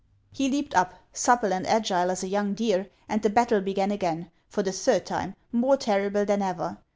He 0.31 0.49
leaped 0.49 0.73
up, 0.75 0.95
supple 1.13 1.53
and 1.53 1.67
agile 1.67 2.09
as 2.09 2.23
a 2.23 2.27
young 2.27 2.55
deer, 2.55 2.89
and 3.07 3.21
the 3.21 3.29
battle 3.29 3.61
began 3.61 3.91
again, 3.91 4.31
for 4.49 4.63
the 4.63 4.71
third 4.71 5.05
time, 5.05 5.35
more 5.51 5.77
terrible 5.77 6.25
than 6.25 6.41
ever. 6.41 6.79